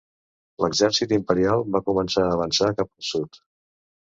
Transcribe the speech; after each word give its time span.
L'exèrcit 0.63 1.13
imperial 1.17 1.61
va 1.75 1.83
començar 1.91 2.25
a 2.29 2.33
avançar 2.39 2.71
cap 2.81 2.89
al 2.91 3.07
sud. 3.13 3.41